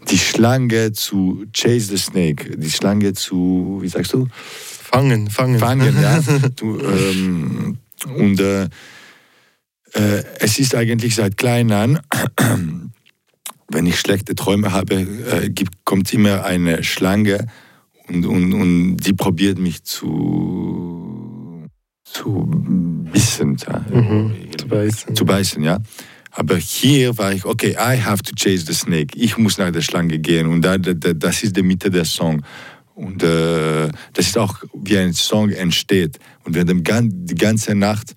die 0.08 0.18
Schlange 0.18 0.92
zu 0.92 1.44
Chase 1.52 1.96
the 1.96 1.98
Snake, 1.98 2.56
die 2.56 2.70
Schlange 2.70 3.12
zu, 3.14 3.78
wie 3.80 3.88
sagst 3.88 4.12
du? 4.12 4.28
Fangen, 4.30 5.30
fangen. 5.30 5.58
Fangen, 5.58 6.00
ja. 6.00 6.20
Du, 6.56 6.78
ähm, 6.80 7.78
und 8.16 8.40
äh, 8.40 8.64
äh, 9.94 10.24
es 10.40 10.58
ist 10.58 10.74
eigentlich 10.74 11.14
seit 11.14 11.36
klein 11.36 11.72
an, 11.72 12.00
wenn 13.68 13.86
ich 13.86 13.98
schlechte 13.98 14.34
Träume 14.34 14.72
habe, 14.72 14.94
äh, 14.94 15.48
gibt, 15.48 15.84
kommt 15.84 16.12
immer 16.12 16.44
eine 16.44 16.84
Schlange 16.84 17.46
und, 18.08 18.26
und, 18.26 18.52
und 18.52 18.96
die 18.98 19.14
probiert 19.14 19.58
mich 19.58 19.84
zu, 19.84 21.66
zu 22.04 22.46
bissen. 23.12 23.56
Ja. 23.66 23.84
Mhm, 23.90 24.34
zu 24.58 24.68
beißen. 24.68 25.16
Zu 25.16 25.24
beißen, 25.24 25.62
ja. 25.62 25.78
Aber 26.36 26.56
hier 26.56 27.16
war 27.16 27.32
ich, 27.32 27.44
okay, 27.44 27.76
I 27.78 27.96
have 28.00 28.20
to 28.24 28.32
chase 28.34 28.66
the 28.66 28.74
snake. 28.74 29.16
Ich 29.16 29.38
muss 29.38 29.56
nach 29.56 29.70
der 29.70 29.82
Schlange 29.82 30.18
gehen. 30.18 30.48
Und 30.48 30.62
da, 30.62 30.78
da, 30.78 30.92
das 31.12 31.44
ist 31.44 31.56
die 31.56 31.62
Mitte 31.62 31.90
der 31.90 32.04
Song. 32.04 32.42
Und 32.96 33.22
äh, 33.22 33.88
das 34.12 34.26
ist 34.26 34.36
auch, 34.38 34.56
wie 34.74 34.98
ein 34.98 35.12
Song 35.14 35.50
entsteht. 35.50 36.18
Und 36.42 36.54
während 36.54 36.70
dem, 36.70 36.82
gan- 36.82 37.10
die 37.12 37.36
ganze 37.36 37.76
Nacht 37.76 38.14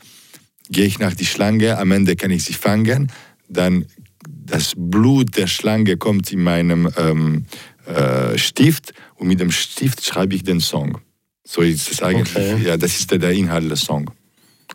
gehe 0.69 0.85
ich 0.85 0.97
nach 0.97 1.13
die 1.13 1.27
Schlange. 1.27 1.77
Am 1.77 1.91
Ende 1.91 2.15
kann 2.15 2.31
ich 2.31 2.43
sie 2.43 2.53
fangen. 2.53 3.11
Dann 3.49 3.85
das 4.27 4.73
Blut 4.75 5.37
der 5.37 5.47
Schlange 5.47 5.97
kommt 5.97 6.31
in 6.31 6.41
meinem 6.41 6.89
ähm, 6.97 7.45
äh, 7.85 8.35
Stift. 8.37 8.93
Und 9.15 9.27
mit 9.27 9.39
dem 9.39 9.51
Stift 9.51 10.03
schreibe 10.03 10.33
ich 10.33 10.43
den 10.43 10.59
Song. 10.59 10.97
So 11.43 11.61
ist 11.61 11.91
es 11.91 12.01
eigentlich. 12.01 12.35
Okay. 12.35 12.63
Ja, 12.65 12.77
das 12.77 12.99
ist 12.99 13.11
der, 13.11 13.19
der 13.19 13.31
Inhalt 13.31 13.69
des 13.69 13.81
Songs. 13.81 14.11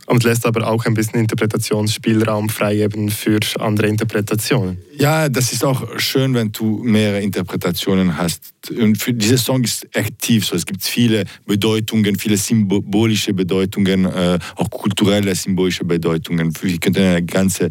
Und 0.07 0.25
lässt 0.25 0.45
aber 0.47 0.67
auch 0.67 0.85
ein 0.85 0.95
bisschen 0.95 1.21
Interpretationsspielraum 1.21 2.49
frei 2.49 2.79
eben 2.79 3.09
für 3.11 3.39
andere 3.61 3.87
Interpretationen. 3.87 4.79
Ja, 4.99 5.29
das 5.29 5.53
ist 5.53 5.65
auch 5.65 5.99
schön, 5.99 6.35
wenn 6.35 6.53
du 6.53 6.83
mehrere 6.83 7.21
Interpretationen 7.23 8.17
hast. 8.17 8.53
Und 8.71 8.99
für 8.99 9.15
dieser 9.15 9.39
Song 9.39 9.65
ist 9.65 9.87
aktiv 9.97 10.45
so. 10.45 10.57
Es 10.57 10.67
gibt 10.67 10.83
viele 10.83 11.25
Bedeutungen, 11.47 12.19
viele 12.19 12.37
symbolische 12.37 13.33
Bedeutungen, 13.33 14.05
äh, 14.05 14.39
auch 14.57 14.71
kulturelle 14.71 15.35
symbolische 15.35 15.85
Bedeutungen. 15.85 16.53
Wir 16.61 16.79
könnten 16.79 17.03
eine 17.03 17.23
ganze 17.23 17.71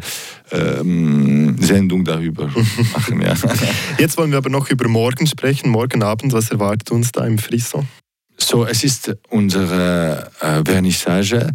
ähm, 0.50 1.56
Sendung 1.60 2.04
darüber 2.04 2.46
machen. 2.92 3.20
Ja. 3.20 3.34
Jetzt 3.98 4.16
wollen 4.16 4.30
wir 4.30 4.38
aber 4.38 4.50
noch 4.50 4.70
über 4.70 4.88
morgen 4.88 5.26
sprechen. 5.26 5.70
Morgen 5.70 6.02
Abend, 6.02 6.32
was 6.32 6.50
erwartet 6.50 6.90
uns 6.90 7.12
da 7.12 7.26
im 7.26 7.38
Frisson? 7.38 7.86
So, 8.36 8.66
es 8.66 8.82
ist 8.82 9.14
unsere 9.28 10.30
äh, 10.40 10.62
Vernissage. 10.64 11.52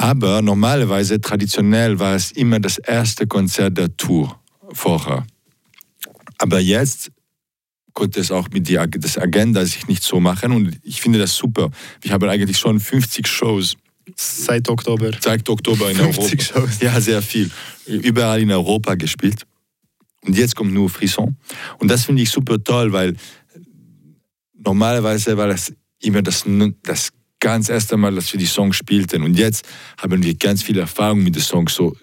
Aber 0.00 0.40
normalerweise, 0.40 1.20
traditionell, 1.20 1.98
war 1.98 2.14
es 2.14 2.32
immer 2.32 2.58
das 2.58 2.78
erste 2.78 3.26
Konzert 3.26 3.76
der 3.76 3.94
Tour 3.98 4.40
vorher. 4.72 5.26
Aber 6.38 6.58
jetzt 6.58 7.10
konnte 7.92 8.18
es 8.20 8.30
auch 8.30 8.48
mit 8.48 8.66
der 8.70 8.80
Agenda 8.80 9.62
sich 9.66 9.88
nicht 9.88 10.02
so 10.02 10.18
machen 10.18 10.52
und 10.52 10.80
ich 10.84 11.02
finde 11.02 11.18
das 11.18 11.36
super. 11.36 11.70
Wir 12.00 12.12
haben 12.12 12.26
eigentlich 12.30 12.56
schon 12.56 12.80
50 12.80 13.28
Shows 13.28 13.76
Seit 14.16 14.70
Oktober. 14.70 15.10
seit 15.20 15.46
Oktober 15.50 15.90
in 15.90 15.98
50 15.98 16.54
Europa. 16.56 16.70
Shows. 16.70 16.80
Ja, 16.80 16.98
sehr 16.98 17.20
viel. 17.20 17.50
Überall 17.84 18.40
in 18.40 18.50
Europa 18.50 18.94
gespielt. 18.94 19.46
Und 20.22 20.34
jetzt 20.34 20.56
kommt 20.56 20.72
nur 20.72 20.88
Frisson. 20.88 21.36
Und 21.78 21.90
das 21.90 22.06
finde 22.06 22.22
ich 22.22 22.30
super 22.30 22.56
toll, 22.64 22.90
weil 22.90 23.16
normalerweise 24.54 25.36
war 25.36 25.48
das 25.48 25.74
immer 26.00 26.22
das, 26.22 26.46
das 26.82 27.10
ganz 27.40 27.68
erste 27.68 27.96
Mal, 27.96 28.14
dass 28.14 28.32
wir 28.32 28.38
die 28.38 28.46
Songs 28.46 28.76
spielten. 28.76 29.22
Und 29.22 29.38
jetzt 29.38 29.66
haben 29.98 30.22
wir 30.22 30.34
ganz 30.34 30.62
viel 30.62 30.78
Erfahrung 30.78 31.22
mit 31.22 31.34
den 31.34 31.42
Songs. 31.42 31.74
So 31.74 31.96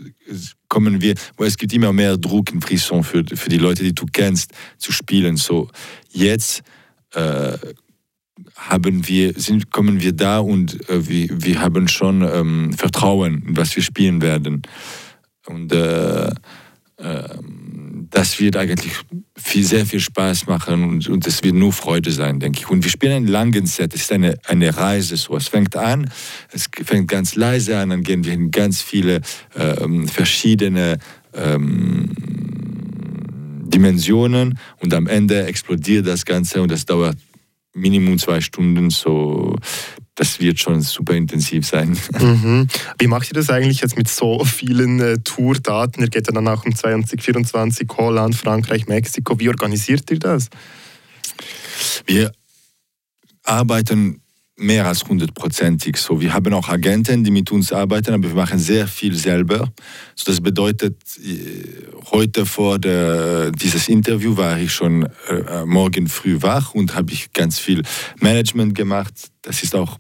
kommen 0.67 1.01
wir, 1.01 1.15
weil 1.37 1.47
es 1.47 1.57
gibt 1.57 1.73
immer 1.73 1.93
mehr 1.93 2.17
Druck 2.17 2.51
in 2.51 2.61
Frisson 2.61 3.03
für, 3.03 3.23
für 3.23 3.49
die 3.49 3.57
Leute, 3.57 3.83
die 3.83 3.95
du 3.95 4.05
kennst, 4.11 4.51
zu 4.77 4.91
spielen. 4.91 5.37
So 5.37 5.69
jetzt 6.11 6.63
äh, 7.13 7.57
haben 8.55 9.07
wir, 9.07 9.33
sind, 9.39 9.71
kommen 9.71 10.01
wir 10.01 10.13
da 10.13 10.39
und 10.39 10.89
äh, 10.89 11.07
wir, 11.07 11.27
wir 11.31 11.61
haben 11.61 11.87
schon 11.87 12.21
ähm, 12.21 12.73
Vertrauen, 12.73 13.43
was 13.47 13.75
wir 13.75 13.83
spielen 13.83 14.21
werden. 14.21 14.63
Und 15.45 15.71
äh, 15.71 16.31
ähm, 16.99 17.56
das 18.09 18.39
wird 18.39 18.55
eigentlich 18.55 18.93
viel, 19.35 19.63
sehr 19.63 19.85
viel 19.85 19.99
Spaß 19.99 20.47
machen 20.47 20.83
und, 20.83 21.07
und 21.07 21.27
es 21.27 21.43
wird 21.43 21.55
nur 21.55 21.73
Freude 21.73 22.11
sein, 22.11 22.39
denke 22.39 22.59
ich. 22.59 22.69
Und 22.69 22.83
wir 22.83 22.91
spielen 22.91 23.13
einen 23.13 23.27
langen 23.27 23.65
Set, 23.65 23.93
es 23.93 24.01
ist 24.01 24.11
eine, 24.11 24.37
eine 24.45 24.75
Reise 24.75 25.17
so. 25.17 25.35
Es 25.35 25.47
fängt 25.47 25.75
an, 25.75 26.09
es 26.51 26.69
fängt 26.83 27.07
ganz 27.09 27.35
leise 27.35 27.77
an, 27.77 27.89
dann 27.89 28.03
gehen 28.03 28.23
wir 28.23 28.33
in 28.33 28.51
ganz 28.51 28.81
viele 28.81 29.21
ähm, 29.55 30.07
verschiedene 30.07 30.99
ähm, 31.33 32.09
Dimensionen 33.63 34.57
und 34.79 34.93
am 34.93 35.07
Ende 35.07 35.45
explodiert 35.45 36.07
das 36.07 36.25
Ganze 36.25 36.61
und 36.61 36.71
das 36.71 36.85
dauert 36.85 37.17
Minimum 37.73 38.17
zwei 38.17 38.41
Stunden, 38.41 38.89
so 38.89 39.55
das 40.17 40.39
wird 40.39 40.59
schon 40.59 40.81
super 40.81 41.13
intensiv 41.13 41.65
sein. 41.65 41.97
Mhm. 42.19 42.67
Wie 42.97 43.07
macht 43.07 43.29
ihr 43.29 43.35
das 43.35 43.49
eigentlich 43.49 43.81
jetzt 43.81 43.97
mit 43.97 44.09
so 44.09 44.43
vielen 44.43 44.99
äh, 44.99 45.19
Tourdaten? 45.19 46.01
Ihr 46.01 46.09
geht 46.09 46.27
ja 46.27 46.33
dann 46.33 46.47
auch 46.47 46.65
um 46.65 46.75
2024 46.75 47.87
Holland, 47.95 48.35
Frankreich, 48.35 48.87
Mexiko. 48.87 49.39
Wie 49.39 49.47
organisiert 49.47 50.09
ihr 50.09 50.19
das? 50.19 50.49
Wir 52.05 52.31
arbeiten 53.43 54.21
mehr 54.57 54.87
als 54.87 55.03
hundertprozentig 55.03 55.97
so. 55.97 56.19
Wir 56.19 56.33
haben 56.33 56.51
auch 56.53 56.67
Agenten, 56.67 57.23
die 57.23 57.31
mit 57.31 57.51
uns 57.51 57.71
arbeiten, 57.71 58.13
aber 58.13 58.29
wir 58.29 58.35
machen 58.35 58.57
sehr 58.57 58.87
viel 58.87 59.15
selber. 59.15 59.71
So, 60.15 60.31
das 60.31 60.41
bedeutet, 60.41 60.95
äh, 61.23 61.63
heute 62.11 62.45
vor 62.45 62.79
der, 62.79 63.51
dieses 63.51 63.87
Interview 63.87 64.35
war 64.35 64.57
ich 64.57 64.73
schon 64.73 65.07
äh, 65.29 65.63
morgen 65.65 66.07
früh 66.07 66.41
wach 66.41 66.73
und 66.73 66.95
habe 66.95 67.13
ich 67.13 67.31
ganz 67.33 67.59
viel 67.59 67.83
Management 68.19 68.73
gemacht. 68.73 69.13
Das 69.43 69.61
ist 69.61 69.75
auch 69.75 69.99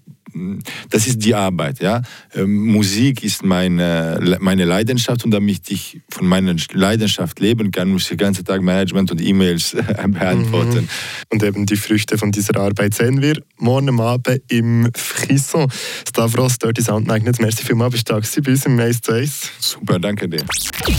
das 0.89 1.07
ist 1.07 1.23
die 1.23 1.35
Arbeit. 1.35 1.79
Ja? 1.79 2.01
Ähm, 2.33 2.67
Musik 2.67 3.23
ist 3.23 3.43
meine, 3.43 4.37
meine 4.39 4.65
Leidenschaft 4.65 5.25
und 5.25 5.31
damit 5.31 5.69
ich 5.69 5.99
von 6.09 6.27
meiner 6.27 6.55
Leidenschaft 6.73 7.39
leben 7.39 7.71
kann, 7.71 7.89
muss 7.89 8.03
ich 8.03 8.09
den 8.09 8.17
ganzen 8.17 8.45
Tag 8.45 8.61
Management 8.61 9.11
und 9.11 9.21
E-Mails 9.21 9.75
beantworten. 10.07 10.81
Mhm. 10.81 10.89
Und 11.29 11.43
eben 11.43 11.65
die 11.65 11.75
Früchte 11.75 12.17
von 12.17 12.31
dieser 12.31 12.57
Arbeit 12.57 12.93
sehen 12.93 13.21
wir 13.21 13.41
morgen 13.57 13.99
Abend 13.99 14.41
im 14.49 14.89
Frisson. 14.95 15.71
Stavros, 16.07 16.57
Dirty 16.57 16.81
Sound 16.81 17.07
Magnet, 17.07 17.39
merci 17.39 17.63
vielmals, 17.63 17.93
bist 17.93 18.09
du 18.09 18.13
da 18.13 18.41
bei 18.41 18.51
uns 18.51 18.65
im 18.65 18.79
1 18.79 19.01
zu 19.01 19.11
1. 19.11 19.51
Super, 19.59 19.99
danke 19.99 20.27
dir. 20.27 20.43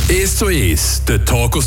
1 0.08 0.36
zu 0.36 0.46
1, 0.46 1.04
der 1.06 1.24
Talk 1.24 1.56
aus 1.56 1.66